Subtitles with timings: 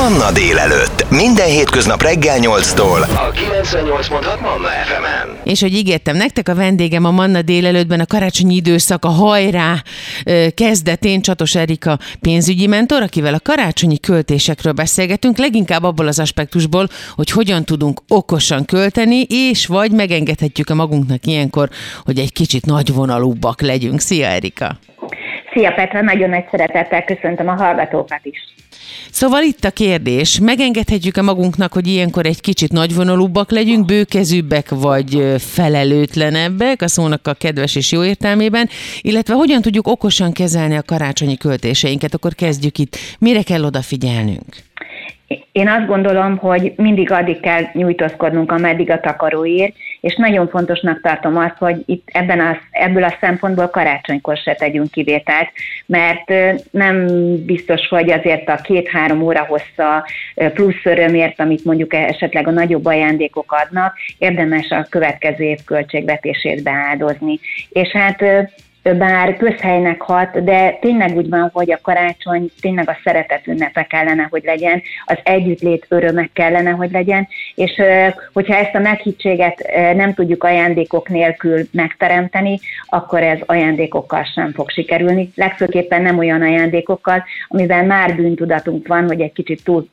[0.00, 1.10] Manna délelőtt.
[1.10, 3.02] Minden hétköznap reggel 8-tól.
[3.02, 5.38] A 98.6 Manna FM-en.
[5.44, 9.82] És hogy ígértem nektek, a vendégem a Manna délelőttben a karácsonyi időszak a hajrá
[10.54, 17.30] kezdetén Csatos Erika pénzügyi mentor, akivel a karácsonyi költésekről beszélgetünk, leginkább abból az aspektusból, hogy
[17.30, 21.68] hogyan tudunk okosan költeni, és vagy megengedhetjük-e magunknak ilyenkor,
[22.04, 24.00] hogy egy kicsit nagyvonalúbbak legyünk.
[24.00, 24.78] Szia Erika!
[25.52, 28.38] Szia Petra, nagyon nagy szeretettel köszöntöm a hallgatókat is.
[29.10, 36.82] Szóval itt a kérdés, megengedhetjük-e magunknak, hogy ilyenkor egy kicsit nagyvonalúbbak legyünk, bőkezűbbek vagy felelőtlenebbek,
[36.82, 38.68] a szónak a kedves és jó értelmében,
[39.00, 42.96] illetve hogyan tudjuk okosan kezelni a karácsonyi költéseinket, akkor kezdjük itt.
[43.18, 44.54] Mire kell odafigyelnünk?
[45.52, 51.36] Én azt gondolom, hogy mindig addig kell nyújtózkodnunk, ameddig a takaróért, és nagyon fontosnak tartom
[51.36, 55.48] azt, hogy itt ebben a, ebből a szempontból karácsonykor se tegyünk kivételt,
[55.86, 56.32] mert
[56.70, 57.06] nem
[57.44, 63.52] biztos, hogy azért a két-három óra hossza plusz örömért, amit mondjuk esetleg a nagyobb ajándékok
[63.52, 67.38] adnak, érdemes a következő év költségvetését beáldozni.
[67.68, 68.22] És hát
[68.82, 74.26] bár közhelynek hat, de tényleg úgy van, hogy a karácsony tényleg a szeretet ünnepe kellene,
[74.30, 77.82] hogy legyen, az együttlét örömek kellene, hogy legyen, és
[78.32, 85.30] hogyha ezt a meghittséget nem tudjuk ajándékok nélkül megteremteni, akkor ez ajándékokkal sem fog sikerülni,
[85.34, 89.88] legfőképpen nem olyan ajándékokkal, amivel már bűntudatunk van, hogy egy kicsit túl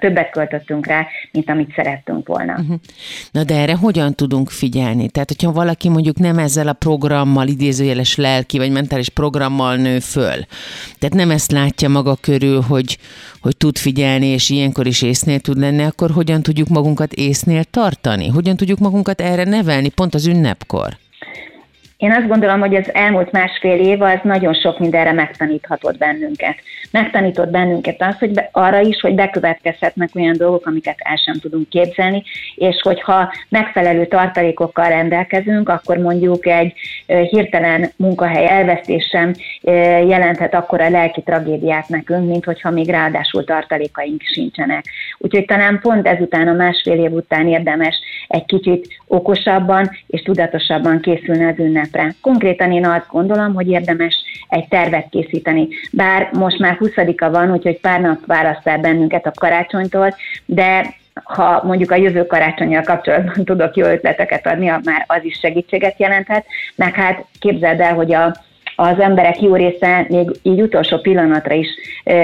[0.00, 2.52] többet költöttünk rá, mint amit szerettünk volna.
[2.52, 2.76] Uh-huh.
[3.30, 5.10] Na de erre hogyan tudunk figyelni?
[5.10, 10.46] Tehát, hogyha valaki mondjuk nem ezzel a programmal, idézőjeles lelki vagy mentális programmal nő föl,
[10.98, 12.98] tehát nem ezt látja maga körül, hogy,
[13.40, 18.28] hogy tud figyelni, és ilyenkor is észnél tud lenni, akkor hogyan tudjuk magunkat észnél tartani?
[18.28, 20.96] Hogyan tudjuk magunkat erre nevelni, pont az ünnepkor?
[21.96, 26.56] Én azt gondolom, hogy az elmúlt másfél év az nagyon sok mindenre megtaníthatott bennünket.
[26.90, 31.68] Megtanított bennünket azt, hogy be, arra is, hogy bekövetkezhetnek olyan dolgok, amiket el sem tudunk
[31.68, 32.22] képzelni,
[32.54, 36.72] és hogyha megfelelő tartalékokkal rendelkezünk, akkor mondjuk egy
[37.06, 39.32] hirtelen munkahely elvesztés sem
[40.08, 44.84] jelenthet akkor a lelki tragédiát nekünk, mint hogyha még ráadásul tartalékaink sincsenek.
[45.18, 47.96] Úgyhogy talán pont ezután a másfél év után érdemes
[48.28, 52.14] egy kicsit okosabban és tudatosabban készülni az ünnepre.
[52.20, 54.14] Konkrétan én azt gondolom, hogy érdemes
[54.48, 55.68] egy tervet készíteni.
[55.92, 60.14] Bár most már 20-a van, úgyhogy pár nap választ el bennünket a karácsonytól,
[60.44, 65.98] de ha mondjuk a jövő karácsonyjal kapcsolatban tudok jó ötleteket adni, már az is segítséget
[65.98, 68.36] jelenthet, meg hát képzeld el, hogy a
[68.76, 71.68] az emberek jó része még így utolsó pillanatra is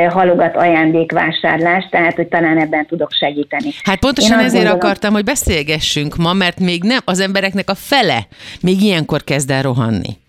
[0.08, 3.70] halogat ajándékvásárlást, tehát hogy talán ebben tudok segíteni.
[3.82, 8.26] Hát pontosan ezért gondolom, akartam, hogy beszélgessünk ma, mert még nem, az embereknek a fele
[8.62, 10.20] még ilyenkor kezd el rohanni.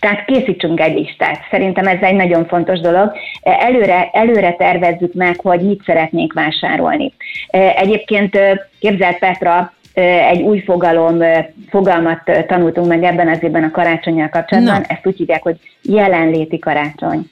[0.00, 1.38] Tehát készítsünk egy listát.
[1.50, 3.12] Szerintem ez egy nagyon fontos dolog.
[3.40, 7.12] Előre, előre tervezzük meg, hogy mit szeretnénk vásárolni.
[7.76, 8.38] Egyébként
[8.78, 9.72] képzelt Petra,
[10.02, 11.22] egy új fogalom,
[11.68, 14.86] fogalmat tanultunk meg ebben az évben a karácsonyjal kapcsolatban, Na.
[14.88, 17.30] ezt úgy hívják, hogy jelenléti karácsony.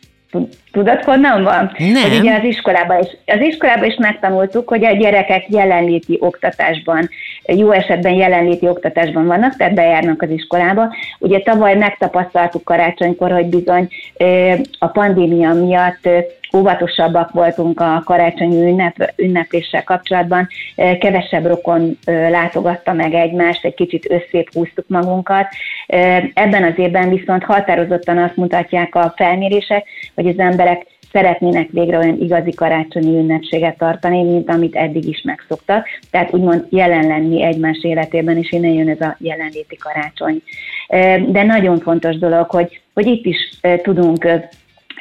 [0.73, 1.73] Tudod, honnan van?
[1.79, 2.11] Nem.
[2.11, 7.09] Hogy ugye az iskolában is, az iskolában is megtanultuk, hogy a gyerekek jelenléti oktatásban,
[7.47, 10.95] jó esetben jelenléti oktatásban vannak, tehát bejárnak az iskolába.
[11.19, 13.89] Ugye tavaly megtapasztaltuk karácsonykor, hogy bizony
[14.79, 16.09] a pandémia miatt
[16.55, 24.53] óvatosabbak voltunk a karácsonyi ünnep, ünnepléssel kapcsolatban, kevesebb rokon látogatta meg egymást, egy kicsit összép
[24.53, 25.47] húztuk magunkat.
[26.35, 32.21] Ebben az évben viszont határozottan azt mutatják a felmérések, hogy az emberek szeretnének végre olyan
[32.21, 35.87] igazi karácsonyi ünnepséget tartani, mint amit eddig is megszoktak.
[36.11, 40.43] Tehát úgymond jelen lenni egymás életében, és innen jön ez a jelenléti karácsony.
[41.33, 44.29] De nagyon fontos dolog, hogy, hogy itt is tudunk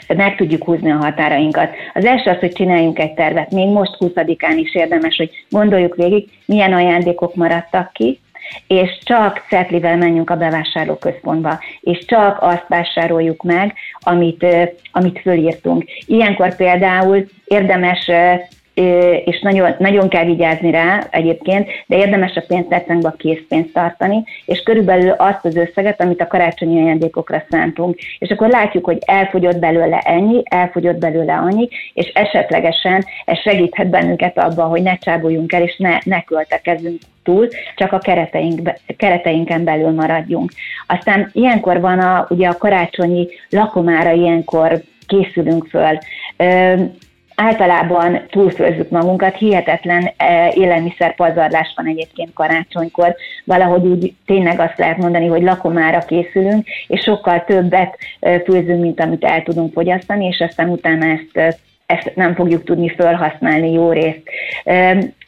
[0.07, 1.69] meg tudjuk húzni a határainkat.
[1.93, 3.51] Az első az, hogy csináljunk egy tervet.
[3.51, 8.19] Még most 20-án is érdemes, hogy gondoljuk végig, milyen ajándékok maradtak ki,
[8.67, 14.45] és csak cetlivel menjünk a bevásárlóközpontba, és csak azt vásároljuk meg, amit,
[14.91, 15.83] amit fölírtunk.
[16.05, 18.09] Ilyenkor például érdemes
[19.25, 25.09] és nagyon, nagyon kell vigyázni rá egyébként, de érdemes a pénztárcánkba készpénzt tartani, és körülbelül
[25.09, 27.99] azt az összeget, amit a karácsonyi ajándékokra szántunk.
[28.19, 34.37] És akkor látjuk, hogy elfogyott belőle ennyi, elfogyott belőle annyi, és esetlegesen ez segíthet bennünket
[34.37, 39.91] abban, hogy ne csábuljunk el, és ne, ne költekezzünk túl, csak a kereteink, kereteinken belül
[39.91, 40.51] maradjunk.
[40.87, 45.97] Aztán ilyenkor van a, ugye a karácsonyi lakomára ilyenkor készülünk föl
[47.35, 53.15] általában túlfőzzük magunkat, hihetetlen eh, élelmiszer pazarlás van egyébként karácsonykor,
[53.45, 58.99] valahogy úgy tényleg azt lehet mondani, hogy lakomára készülünk, és sokkal többet eh, főzünk, mint
[58.99, 61.53] amit el tudunk fogyasztani, és aztán utána ezt eh,
[61.85, 64.21] ezt nem fogjuk tudni felhasználni jó részt.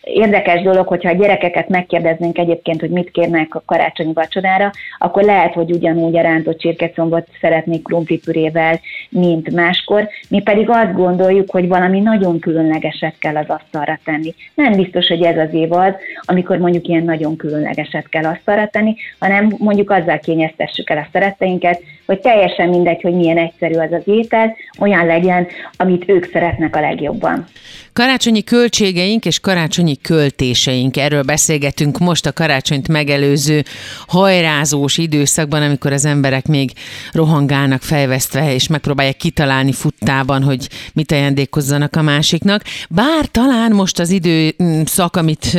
[0.05, 5.53] Érdekes dolog, hogyha a gyerekeket megkérdeznénk egyébként, hogy mit kérnek a karácsonyi vacsorára, akkor lehet,
[5.53, 8.79] hogy ugyanúgy a rántott csirkecombot szeretnék krumplipürével,
[9.09, 10.09] mint máskor.
[10.29, 14.33] Mi pedig azt gondoljuk, hogy valami nagyon különlegeset kell az asztalra tenni.
[14.53, 18.95] Nem biztos, hogy ez az év az, amikor mondjuk ilyen nagyon különlegeset kell asztalra tenni,
[19.19, 24.03] hanem mondjuk azzal kényeztessük el a szeretteinket, hogy teljesen mindegy, hogy milyen egyszerű az az
[24.05, 25.47] étel, olyan legyen,
[25.77, 27.45] amit ők szeretnek a legjobban.
[27.93, 30.97] Karácsonyi költségeink és karácsonyi költéseink.
[30.97, 33.63] Erről beszélgetünk most a karácsonyt megelőző
[34.07, 36.71] hajrázós időszakban, amikor az emberek még
[37.11, 42.63] rohangálnak fejvesztve, és megpróbálják kitalálni futtában, hogy mit ajándékozzanak a másiknak.
[42.89, 45.57] Bár talán most az időszak, amit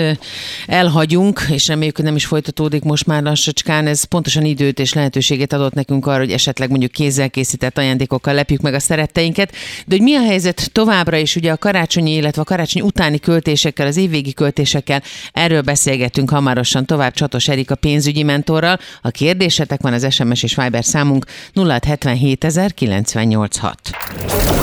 [0.67, 5.53] elhagyunk, és reméljük, hogy nem is folytatódik most már lassacskán, ez pontosan időt és lehetőséget
[5.53, 9.53] adott nekünk arra, hogy esetleg mondjuk kézzel készített ajándékokkal lepjük meg a szeretteinket.
[9.87, 13.87] De hogy mi a helyzet továbbra is, ugye a karácsonyi illetve a karácsony utáni költésekkel,
[13.87, 15.03] az évvégi költésekkel.
[15.33, 18.79] Erről beszélgetünk hamarosan tovább Csatos Erika pénzügyi mentorral.
[19.03, 21.25] A kérdésetek van az SMS és Viber számunk
[21.55, 23.79] 0677 986.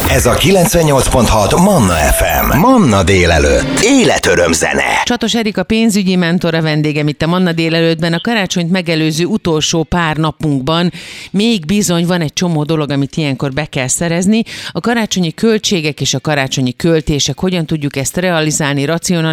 [0.10, 2.57] Ez a 98.6 Manna FM.
[2.57, 3.80] Manna délelőtt.
[3.81, 5.01] Életöröm zene.
[5.04, 8.13] Csatos Erika pénzügyi mentora vendégem itt a Manna délelőttben.
[8.13, 10.92] A karácsonyt megelőző utolsó pár napunkban
[11.31, 14.44] még bizony van egy csomó dolog, amit ilyenkor be kell szerezni.
[14.71, 19.31] A karácsonyi költségek és a karácsonyi költések, hogy hogyan tudjuk ezt realizálni, racionalizálni,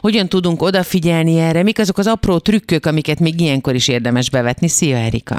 [0.00, 4.68] hogyan tudunk odafigyelni erre, mik azok az apró trükkök, amiket még ilyenkor is érdemes bevetni.
[4.68, 5.36] Szia Erika!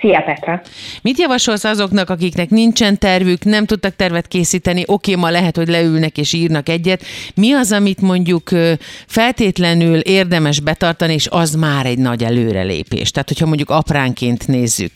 [0.00, 0.62] Szia Petra!
[1.02, 6.18] Mit javasolsz azoknak, akiknek nincsen tervük, nem tudtak tervet készíteni, oké, ma lehet, hogy leülnek
[6.18, 7.02] és írnak egyet.
[7.34, 8.50] Mi az, amit mondjuk
[9.06, 13.10] feltétlenül érdemes betartani, és az már egy nagy előrelépés?
[13.10, 14.90] Tehát, hogyha mondjuk apránként nézzük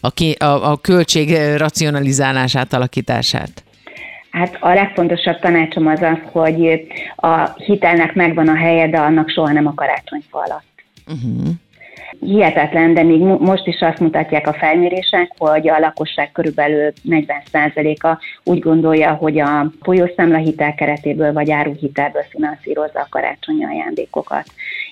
[0.00, 3.62] a, a, a költség racionalizálását, alakítását.
[4.30, 6.86] Hát a legfontosabb tanácsom az az, hogy
[7.16, 10.66] a hitelnek megvan a helye, de annak soha nem a karácsonyfa alatt.
[11.06, 11.54] Uh-huh
[12.20, 18.58] hihetetlen, de még most is azt mutatják a felmérések, hogy a lakosság körülbelül 40%-a úgy
[18.58, 24.46] gondolja, hogy a folyószámla hitel keretéből vagy áruhitelből finanszírozza a karácsonyi ajándékokat.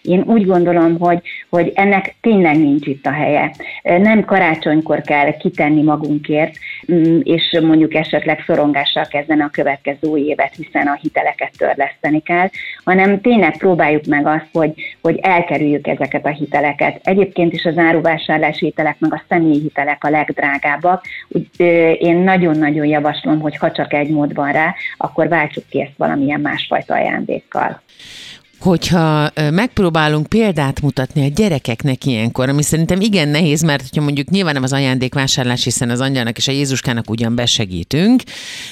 [0.07, 3.51] Én úgy gondolom, hogy, hogy ennek tényleg nincs itt a helye.
[3.83, 6.59] Nem karácsonykor kell kitenni magunkért,
[6.93, 12.49] mm, és mondjuk esetleg szorongással kezdeni a következő évet, hiszen a hiteleket törleszteni kell,
[12.85, 14.73] hanem tényleg próbáljuk meg azt, hogy,
[15.03, 17.01] hogy elkerüljük ezeket a hiteleket.
[17.03, 21.05] Egyébként is az áruvásárlási hitelek, meg a személyi hitelek a legdrágábbak.
[21.29, 21.61] Úgy,
[21.99, 26.41] én nagyon-nagyon javaslom, hogy ha csak egy mód van rá, akkor váltsuk ki ezt valamilyen
[26.41, 27.81] másfajta ajándékkal
[28.59, 34.55] hogyha megpróbálunk példát mutatni a gyerekeknek ilyenkor, ami szerintem igen nehéz, mert hogyha mondjuk nyilván
[34.55, 38.23] nem az ajándékvásárlás, hiszen az angyalnak és a Jézuskának ugyan besegítünk,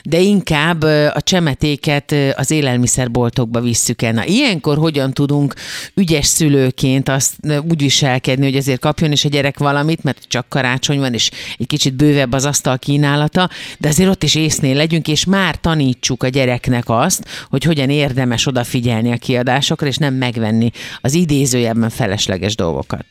[0.05, 0.83] de inkább
[1.15, 4.13] a csemetéket az élelmiszerboltokba visszük el.
[4.13, 5.55] Na, ilyenkor hogyan tudunk
[5.95, 7.35] ügyes szülőként azt
[7.69, 11.67] úgy viselkedni, hogy azért kapjon is a gyerek valamit, mert csak karácsony van, és egy
[11.67, 16.29] kicsit bővebb az asztal kínálata, de azért ott is észnél legyünk, és már tanítsuk a
[16.29, 22.56] gyereknek azt, hogy hogyan érdemes odafigyelni a kiadásokra, másokra, és nem megvenni az idézőjelben felesleges
[22.56, 23.06] dolgokat.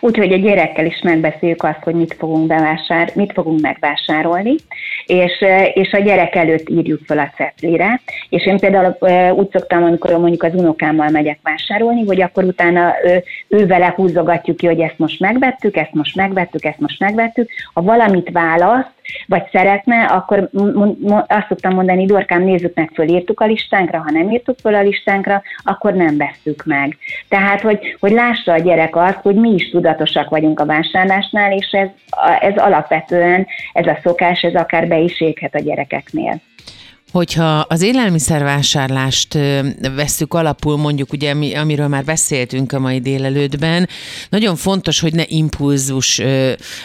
[0.00, 4.54] Úgyhogy a gyerekkel is megbeszéljük azt, hogy mit fogunk, bevásár, mit fogunk megvásárolni,
[5.06, 5.44] és,
[5.74, 8.00] és a gyerek előtt írjuk fel a cetlire.
[8.28, 8.96] És én például
[9.32, 14.56] úgy szoktam, amikor mondjuk az unokámmal megyek vásárolni, hogy akkor utána ő, ő vele húzogatjuk
[14.56, 17.50] ki, hogy ezt most megvettük, ezt most megvettük, ezt most megvettük.
[17.74, 20.50] Ha valamit választ, vagy szeretne, akkor
[21.26, 25.42] azt szoktam mondani, Dorkám, nézzük meg, fölírtuk a listánkra, ha nem írtuk föl a listánkra,
[25.62, 26.96] akkor nem vesztük meg.
[27.28, 31.70] Tehát, hogy, hogy lássa a gyerek azt, hogy mi is tudatosak vagyunk a vásárlásnál, és
[31.70, 31.88] ez,
[32.40, 36.40] ez alapvetően, ez a szokás, ez akár be is éghet a gyerekeknél.
[37.12, 39.38] Hogyha az élelmiszervásárlást
[39.94, 43.88] vesszük alapul, mondjuk ugye, amiről már beszéltünk a mai délelőttben,
[44.28, 46.22] nagyon fontos, hogy ne impulzus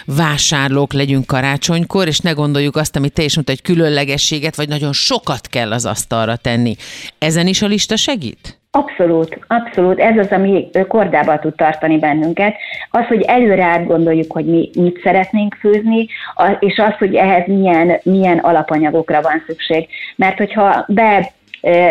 [0.05, 4.93] vásárlók legyünk karácsonykor, és ne gondoljuk azt, amit te is mondtad, hogy különlegességet, vagy nagyon
[4.93, 6.75] sokat kell az asztalra tenni.
[7.17, 8.59] Ezen is a lista segít?
[8.75, 9.99] Abszolút, abszolút.
[9.99, 12.55] Ez az, ami kordába tud tartani bennünket.
[12.89, 16.07] Az, hogy előre átgondoljuk, hogy mi mit szeretnénk főzni,
[16.59, 19.87] és az, hogy ehhez milyen, milyen alapanyagokra van szükség.
[20.15, 21.31] Mert hogyha be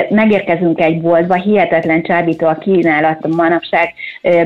[0.09, 3.95] megérkezünk egy boltba, hihetetlen csábító a kínálat manapság,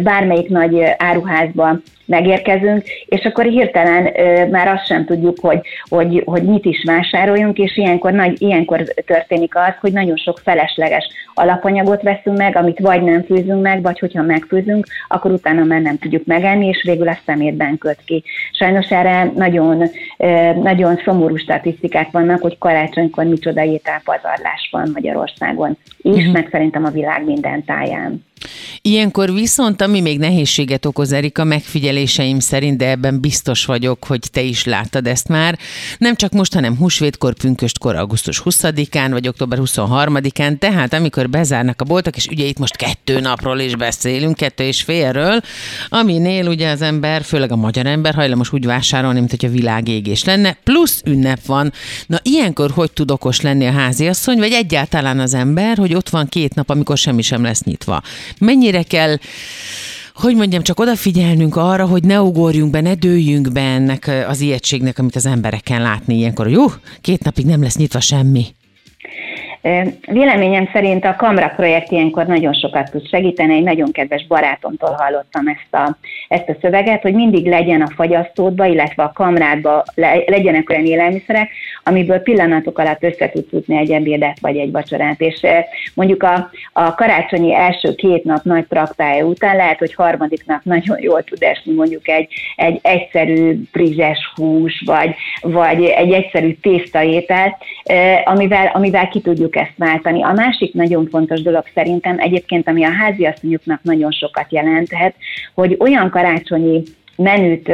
[0.02, 4.12] bármelyik nagy áruházban megérkezünk, és akkor hirtelen
[4.50, 9.56] már azt sem tudjuk, hogy, hogy, hogy mit is vásároljunk, és ilyenkor, nagy, ilyenkor történik
[9.56, 14.22] az, hogy nagyon sok felesleges alapanyagot veszünk meg, amit vagy nem főzünk meg, vagy hogyha
[14.22, 18.24] megfőzünk, akkor utána már nem tudjuk megenni, és végül a szemétben köt ki.
[18.52, 19.82] Sajnos erre nagyon,
[20.62, 26.32] nagyon szomorú statisztikák vannak, hogy karácsonykor micsoda ételpazarlás van Magyarországon is, uh-huh.
[26.32, 28.26] meg szerintem a világ minden táján.
[28.82, 34.40] Ilyenkor viszont, ami még nehézséget okoz, Erika, megfigyeléseim szerint, de ebben biztos vagyok, hogy te
[34.40, 35.58] is láttad ezt már,
[35.98, 41.84] nem csak most, hanem húsvétkor, pünköstkor, augusztus 20-án, vagy október 23-án, tehát amikor bezárnak a
[41.84, 45.40] boltok, és ugye itt most kettő napról is beszélünk, kettő és félről,
[45.88, 49.88] aminél ugye az ember, főleg a magyar ember hajlamos úgy vásárolni, mint hogy a világ
[49.88, 51.72] égés lenne, plusz ünnep van.
[52.06, 56.26] Na ilyenkor hogy tud okos lenni a háziasszony, vagy egyáltalán az ember, hogy ott van
[56.26, 58.02] két nap, amikor semmi sem lesz nyitva?
[58.38, 59.16] Mennyire kell
[60.14, 64.98] hogy mondjam, csak odafigyelnünk arra, hogy ne ugorjunk be, ne dőljünk be ennek az ijegységnek,
[64.98, 66.50] amit az embereken látni ilyenkor.
[66.50, 66.64] Jó,
[67.00, 68.44] két napig nem lesz nyitva semmi.
[70.06, 73.54] Véleményem szerint a Kamra projekt ilyenkor nagyon sokat tud segíteni.
[73.54, 75.96] Egy nagyon kedves barátomtól hallottam ezt a,
[76.28, 79.84] ezt a szöveget, hogy mindig legyen a fagyasztódba, illetve a kamrádba
[80.26, 81.50] legyenek olyan élelmiszerek,
[81.88, 85.20] amiből pillanatok alatt össze tudsz jutni egy ebédet vagy egy vacsorát.
[85.20, 85.40] És
[85.94, 90.98] mondjuk a, a karácsonyi első két nap nagy traktája után lehet, hogy harmadik nap nagyon
[91.00, 97.58] jól tud esni mondjuk egy, egy egyszerű prizses hús, vagy, vagy egy egyszerű tésztaétel,
[98.24, 100.22] amivel, amivel ki tudjuk ezt váltani.
[100.22, 105.14] A másik nagyon fontos dolog szerintem egyébként, ami a háziasszonyoknak nagyon sokat jelenthet,
[105.54, 106.82] hogy olyan karácsonyi
[107.22, 107.70] menüt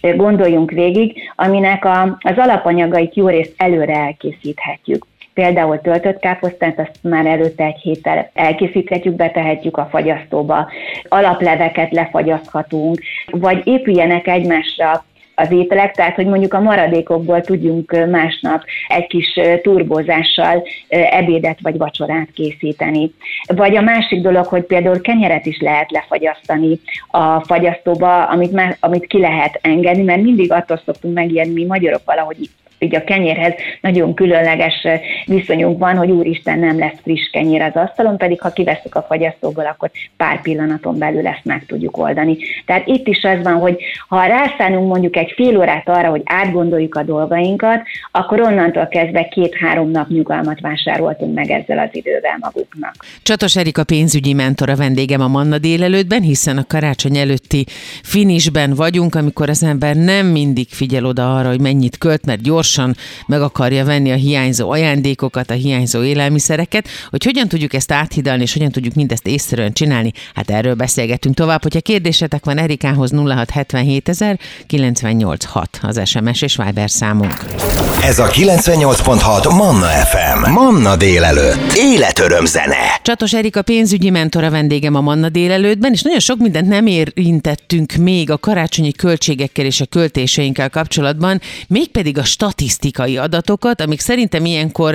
[0.00, 5.06] gondoljunk végig, aminek a, az alapanyagait jó részt előre elkészíthetjük.
[5.34, 10.70] Például töltött káposztát, azt már előtte egy héttel elkészíthetjük, betehetjük a fagyasztóba,
[11.08, 15.04] alapleveket lefagyaszthatunk, vagy épüljenek egymásra
[15.38, 22.28] az ételek, tehát hogy mondjuk a maradékokból tudjunk másnap egy kis turbózással ebédet vagy vacsorát
[22.34, 23.10] készíteni.
[23.46, 29.06] Vagy a másik dolog, hogy például kenyeret is lehet lefagyasztani a fagyasztóba, amit, már, amit
[29.06, 32.36] ki lehet engedni, mert mindig attól szoktunk megijedni mi magyarok valahogy
[32.78, 34.86] így a kenyérhez nagyon különleges
[35.26, 39.66] viszonyunk van, hogy úristen nem lesz friss kenyér az asztalon, pedig ha kiveszünk a fagyasztóból,
[39.66, 42.36] akkor pár pillanaton belül ezt meg tudjuk oldani.
[42.66, 43.76] Tehát itt is az van, hogy
[44.08, 49.90] ha rászánunk mondjuk egy fél órát arra, hogy átgondoljuk a dolgainkat, akkor onnantól kezdve két-három
[49.90, 52.94] nap nyugalmat vásároltunk meg ezzel az idővel maguknak.
[53.22, 57.64] Csatos Erika pénzügyi mentor a vendégem a Manna délelőttben, hiszen a karácsony előtti
[58.02, 62.75] finisben vagyunk, amikor az ember nem mindig figyel oda arra, hogy mennyit költ, mert gyors
[62.76, 68.42] gyorsan meg akarja venni a hiányzó ajándékokat, a hiányzó élelmiszereket, hogy hogyan tudjuk ezt áthidalni,
[68.42, 70.12] és hogyan tudjuk mindezt észszerűen csinálni.
[70.34, 71.62] Hát erről beszélgetünk tovább.
[71.62, 77.44] Hogyha kérdésetek van Erikához 0677 ezer 986 az SMS és Viber számunk.
[78.02, 80.50] Ez a 98.6 Manna FM.
[80.50, 81.72] Manna délelőtt.
[81.76, 83.00] Életöröm zene.
[83.02, 88.30] Csatos Erika pénzügyi mentora vendégem a Manna délelőttben, és nagyon sok mindent nem érintettünk még
[88.30, 94.94] a karácsonyi költségekkel és a költéseinkkel kapcsolatban, mégpedig a stat statisztikai adatokat, amik szerintem ilyenkor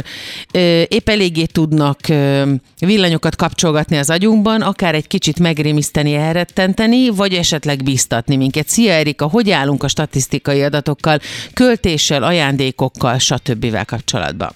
[0.53, 2.41] ö, épp eléggé tudnak ö,
[2.80, 8.68] villanyokat kapcsolgatni az agyunkban, akár egy kicsit megrémiszteni, elrettenteni, vagy esetleg biztatni minket.
[8.68, 11.18] Szia Erika, hogy állunk a statisztikai adatokkal,
[11.53, 13.86] költéssel, ajándékokkal, stb.
[13.86, 14.51] kapcsolatban?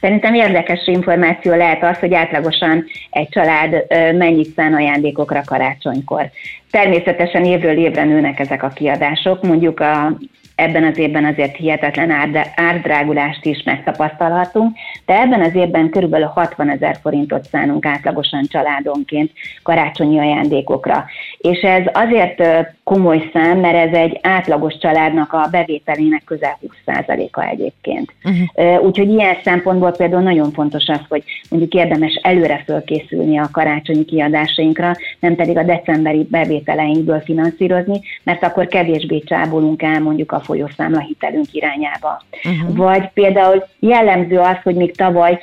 [0.00, 3.84] Szerintem érdekes információ lehet az, hogy átlagosan egy család
[4.16, 6.30] mennyit szán ajándékokra karácsonykor.
[6.70, 10.18] Természetesen évről évre nőnek ezek a kiadások, mondjuk a
[10.56, 16.98] ebben az évben azért hihetetlen árdrágulást is megtapasztalhatunk, de ebben az évben körülbelül 60 ezer
[17.02, 19.30] forintot szánunk átlagosan családonként
[19.62, 21.04] karácsonyi ajándékokra.
[21.38, 22.42] És ez azért
[22.84, 28.14] komoly szám, mert ez egy átlagos családnak a bevételének közel 20%-a egyébként.
[28.24, 28.84] Uh-huh.
[28.84, 34.92] Úgyhogy ilyen szempontból például nagyon fontos az, hogy mondjuk érdemes előre fölkészülni a karácsonyi kiadásainkra,
[35.20, 41.46] nem pedig a decemberi bevételeinkből finanszírozni, mert akkor kevésbé csábolunk el mondjuk a folyószámla hitelünk
[41.52, 42.22] irányába.
[42.44, 42.76] Uh-huh.
[42.76, 45.38] Vagy például jellemző az, hogy még tavaly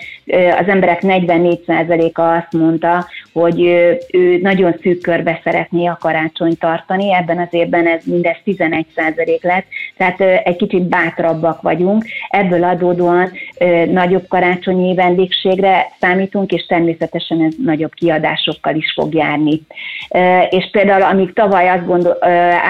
[0.59, 3.61] az emberek 44%-a azt mondta, hogy
[4.11, 9.65] ő nagyon szűk körbe szeretné a karácsonyt tartani, ebben az évben ez mindez 11% lett,
[9.97, 13.31] tehát egy kicsit bátrabbak vagyunk, ebből adódóan
[13.87, 19.61] nagyobb karácsonyi vendégségre számítunk, és természetesen ez nagyobb kiadásokkal is fog járni.
[20.49, 22.17] És például amíg tavaly azt gondol,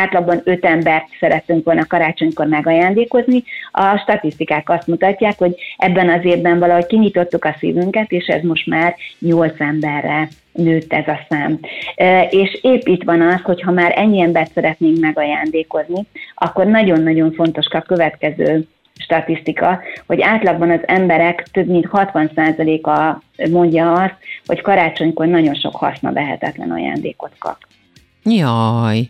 [0.03, 1.85] átlagban 5 embert szerettünk volna
[2.23, 8.25] karácsonykor megajándékozni, a statisztikák azt mutatják, hogy ebben az évben valahogy kinyitottuk a szívünket, és
[8.25, 11.59] ez most már 8 emberre nőtt ez a szám.
[12.29, 17.65] És épp itt van az, hogy ha már ennyi embert szeretnénk megajándékozni, akkor nagyon-nagyon fontos
[17.65, 18.67] a következő
[18.99, 24.15] statisztika, hogy átlagban az emberek több mint 60%-a mondja azt,
[24.45, 27.57] hogy karácsonykor nagyon sok haszna vehetetlen ajándékot kap.
[28.23, 29.09] Jaj,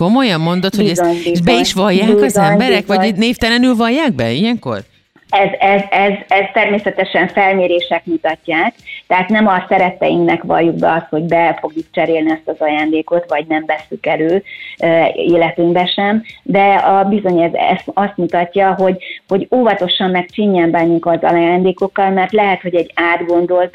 [0.00, 2.96] komolyan mondod, bizony, hogy ezt bizony, be is vallják bizony, az emberek, bizony.
[2.96, 4.78] vagy névtelenül vallják be ilyenkor?
[5.30, 8.74] Ez, ez, ez, ez természetesen felmérések mutatják,
[9.06, 13.46] tehát nem a szeretteinknek valljuk be azt, hogy be fogjuk cserélni ezt az ajándékot, vagy
[13.46, 14.42] nem veszük elő
[15.14, 18.96] életünkbe sem, de a bizony ez, ez azt mutatja, hogy,
[19.28, 23.74] hogy óvatosan meg csinyán bánjunk az ajándékokkal, mert lehet, hogy egy átgondolt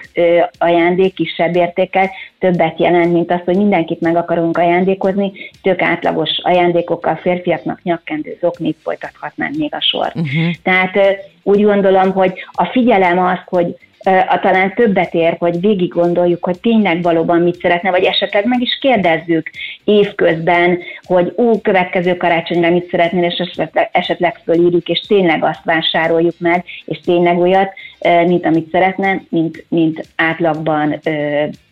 [0.57, 2.09] ajándék kisebb értékkel
[2.41, 5.31] többet jelent, mint az, hogy mindenkit meg akarunk ajándékozni,
[5.61, 10.11] tök átlagos ajándékokkal férfiaknak nyakkendő, zoknit folytathatnánk még a sor.
[10.15, 10.53] Uh-huh.
[10.63, 10.97] Tehát
[11.43, 16.59] úgy gondolom, hogy a figyelem az, hogy a talán többet ér, hogy végig gondoljuk, hogy
[16.59, 19.49] tényleg valóban mit szeretne, vagy esetleg meg is kérdezzük
[19.83, 26.35] évközben, hogy ú, következő karácsonyra mit szeretnél, és esetleg, esetleg fölírjuk, és tényleg azt vásároljuk
[26.37, 31.01] meg, és tényleg olyat, mint amit szeretne, mint, mint átlagban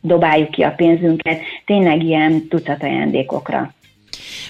[0.01, 3.73] dobáljuk ki a pénzünket, tényleg ilyen tucat ajándékokra.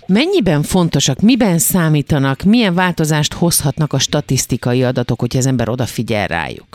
[0.08, 6.68] Mennyiben fontosak, miben számítanak, milyen változást hozhatnak a statisztikai adatok, hogy az ember odafigyel rájuk?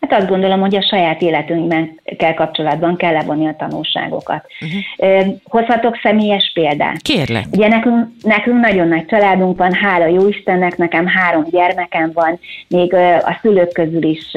[0.00, 4.46] Hát azt gondolom, hogy a saját életünkben kell kapcsolatban kell levonni a tanulságokat.
[4.60, 5.34] Uh-huh.
[5.44, 7.02] Hozhatok személyes példát.
[7.02, 7.44] Kérlek.
[7.52, 12.38] Ugye nekünk, nekünk nagyon nagy családunk van, hála jó Istennek, nekem három gyermekem van,
[12.68, 14.36] még a szülők közül is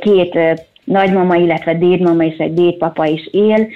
[0.00, 0.38] két
[0.84, 3.68] nagymama, illetve dédmama és egy dédpapa is él,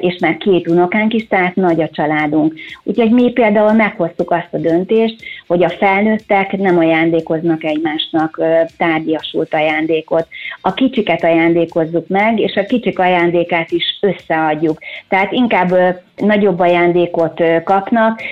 [0.00, 2.54] és már két unokánk is, tehát nagy a családunk.
[2.82, 8.40] Úgyhogy mi például meghoztuk azt a döntést, hogy a felnőttek nem ajándékoznak egymásnak
[8.78, 10.26] tárgyasult ajándékot.
[10.60, 14.78] A kicsiket ajándékozzuk meg, és a kicsik ajándékát is összeadjuk.
[15.08, 15.74] Tehát inkább
[16.16, 18.22] nagyobb ajándékot kapnak,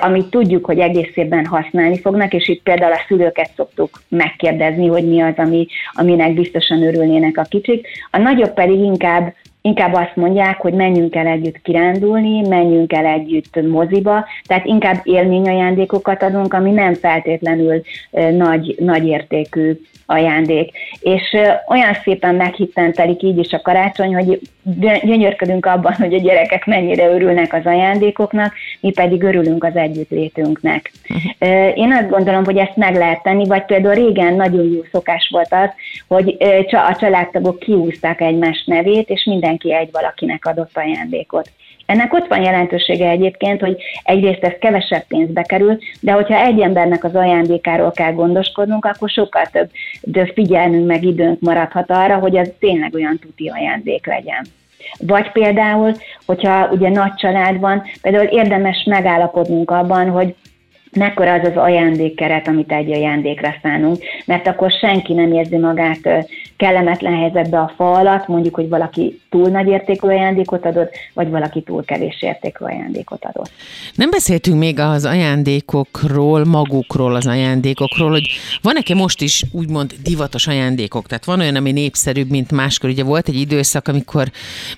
[0.00, 5.08] amit tudjuk, hogy egész évben használni fognak, és itt például a szülőket szoktuk megkérdezni, hogy
[5.08, 7.60] mi az, ami, aminek biztosan örülnének a kicsik.
[8.10, 13.62] A nagyobb pedig inkább inkább azt mondják, hogy menjünk el együtt kirándulni, menjünk el együtt
[13.68, 17.82] moziba, tehát inkább élményajándékokat adunk, ami nem feltétlenül
[18.30, 20.70] nagy, nagy értékű ajándék.
[21.00, 21.36] És
[21.68, 24.40] olyan szépen meghitten telik így is a karácsony, hogy
[25.02, 30.92] gyönyörködünk abban, hogy a gyerekek mennyire örülnek az ajándékoknak, mi pedig örülünk az együttlétünknek.
[31.74, 35.52] Én azt gondolom, hogy ezt meg lehet tenni, vagy például régen nagyon jó szokás volt
[35.52, 35.68] az,
[36.08, 36.36] hogy
[36.70, 41.50] a családtagok kiúzták egymás nevét, és mindenki egy valakinek adott ajándékot.
[41.86, 47.04] Ennek ott van jelentősége egyébként, hogy egyrészt ez kevesebb pénzbe kerül, de hogyha egy embernek
[47.04, 52.48] az ajándékáról kell gondoskodnunk, akkor sokkal több de figyelmünk meg időnk maradhat arra, hogy ez
[52.58, 54.46] tényleg olyan tuti ajándék legyen.
[54.98, 55.92] Vagy például,
[56.26, 60.34] hogyha ugye nagy család van, például érdemes megállapodnunk abban, hogy
[60.92, 66.26] mekkora az az ajándékkeret, amit egy ajándékra szánunk, mert akkor senki nem érzi magát
[66.62, 71.62] kellemetlen helyzetbe a fa alatt, mondjuk, hogy valaki túl nagy értékű ajándékot adott, vagy valaki
[71.62, 73.50] túl kevés értékű ajándékot adott.
[73.94, 78.28] Nem beszéltünk még az ajándékokról, magukról, az ajándékokról, hogy
[78.62, 82.90] van nekem most is úgymond divatos ajándékok, tehát van olyan, ami népszerűbb, mint máskor.
[82.90, 84.26] Ugye volt egy időszak, amikor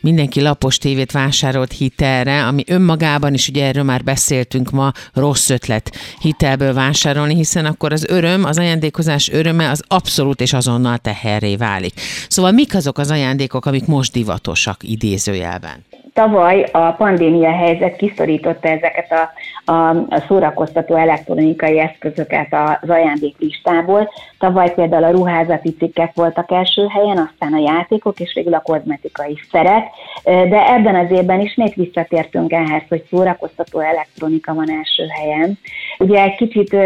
[0.00, 5.90] mindenki lapos tévét vásárolt hitelre, ami önmagában is, ugye erről már beszéltünk ma, rossz ötlet
[6.20, 11.92] hitelből vásárolni, hiszen akkor az öröm, az ajándékozás öröme az abszolút és azonnal teherré válik.
[12.28, 15.84] Szóval mik azok az ajándékok, amik most divatosak idézőjelben?
[16.12, 19.32] Tavaly a pandémia helyzet kiszorította ezeket a,
[19.72, 24.12] a, a szórakoztató elektronikai eszközöket az ajándéklistából.
[24.38, 29.38] Tavaly például a ruházati cikkek voltak első helyen, aztán a játékok, és végül a kozmetikai
[29.50, 29.84] szerek.
[30.24, 35.58] De ebben az évben ismét visszatértünk ehhez, hogy szórakoztató elektronika van első helyen.
[35.98, 36.76] Ugye egy kicsit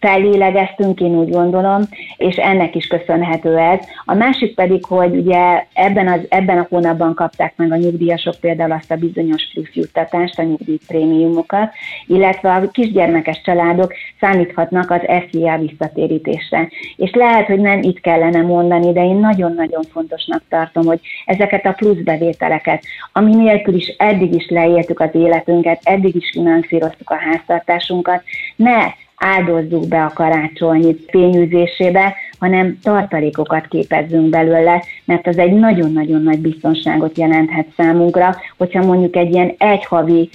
[0.00, 1.82] fellélegeztünk, én úgy gondolom,
[2.16, 3.78] és ennek is köszönhető ez.
[4.04, 8.72] A másik pedig, hogy ugye ebben, az, ebben a hónapban kapták meg a nyugdíjasok például
[8.72, 11.72] azt a bizonyos plusz juttatást, a nyugdíjprémiumokat,
[12.06, 16.68] illetve a kisgyermekes családok számíthatnak az SZIA visszatérítésre.
[16.96, 21.72] És lehet, hogy nem itt kellene mondani, de én nagyon-nagyon fontosnak tartom, hogy ezeket a
[21.72, 22.82] plusz bevételeket,
[23.12, 28.22] ami nélkül is eddig is leéltük az életünket, eddig is finanszíroztuk a háztartásunkat,
[28.56, 36.38] ne áldozzuk be a karácsony fényűzésébe, hanem tartalékokat képezzünk belőle, mert az egy nagyon-nagyon nagy
[36.38, 40.30] biztonságot jelenthet számunkra, hogyha mondjuk egy ilyen egyhavi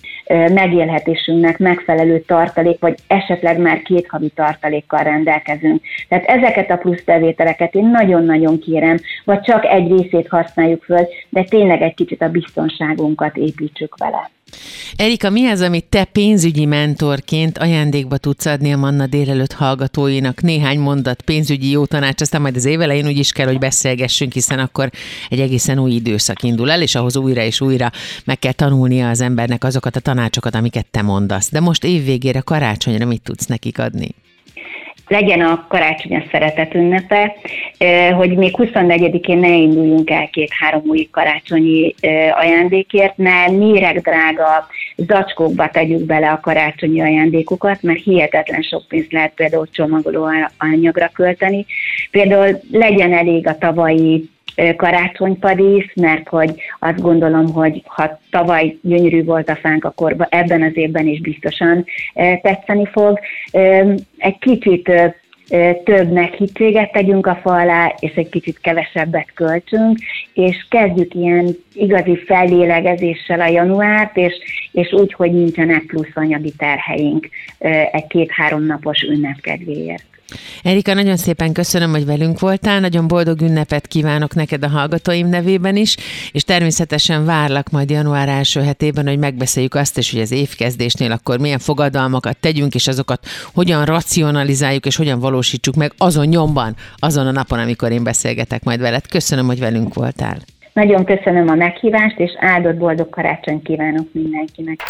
[0.53, 5.81] megélhetésünknek megfelelő tartalék, vagy esetleg már két havi tartalékkal rendelkezünk.
[6.09, 11.43] Tehát ezeket a plusz bevételeket én nagyon-nagyon kérem, vagy csak egy részét használjuk föl, de
[11.43, 14.29] tényleg egy kicsit a biztonságunkat építsük vele.
[14.95, 20.41] Erika, mi az, amit te pénzügyi mentorként ajándékba tudsz adni a Manna délelőtt hallgatóinak?
[20.41, 24.59] Néhány mondat pénzügyi jó tanács, aztán majd az évelején úgy is kell, hogy beszélgessünk, hiszen
[24.59, 24.89] akkor
[25.29, 27.91] egy egészen új időszak indul el, és ahhoz újra és újra
[28.25, 31.51] meg kell tanulnia az embernek azokat a tanácsokat, amiket te mondasz.
[31.51, 34.09] De most évvégére, karácsonyra mit tudsz nekik adni?
[35.07, 37.35] Legyen a karácsony a szeretet ünnepe,
[38.15, 41.95] hogy még 24-én ne induljunk el két-három új karácsonyi
[42.31, 49.33] ajándékért, ne méreg drága zacskókba tegyük bele a karácsonyi ajándékokat, mert hihetetlen sok pénzt lehet
[49.35, 51.65] például csomagoló anyagra költeni.
[52.11, 54.29] Például legyen elég a tavalyi
[54.77, 60.77] karácsonypadísz, mert hogy azt gondolom, hogy ha tavaly gyönyörű volt a fánk, akkor ebben az
[60.77, 61.85] évben is biztosan
[62.41, 63.19] tetszeni fog.
[64.17, 64.91] Egy kicsit
[65.83, 69.97] több meghitséget tegyünk a fa és egy kicsit kevesebbet költsünk,
[70.33, 74.33] és kezdjük ilyen igazi fellélegezéssel a januárt, és,
[74.71, 77.29] és úgy, hogy nincsenek plusz anyagi terheink
[77.91, 80.14] egy két-három napos ünnep kedvéért.
[80.63, 85.75] Erika, nagyon szépen köszönöm, hogy velünk voltál, nagyon boldog ünnepet kívánok neked a hallgatóim nevében
[85.75, 85.95] is,
[86.31, 91.39] és természetesen várlak majd január első hetében, hogy megbeszéljük azt is, hogy az évkezdésnél akkor
[91.39, 97.31] milyen fogadalmakat tegyünk, és azokat hogyan racionalizáljuk, és hogyan valósítsuk meg azon nyomban, azon a
[97.31, 99.07] napon, amikor én beszélgetek majd veled.
[99.07, 100.54] Köszönöm, hogy velünk voltál.
[100.75, 104.83] Nagyon köszönöm a meghívást, és áldott boldog karácsony kívánok mindenkinek.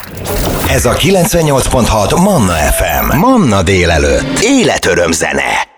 [0.69, 3.17] Ez a 98.6 Manna FM.
[3.17, 4.39] Manna délelőtt.
[4.41, 5.74] Életöröm zene.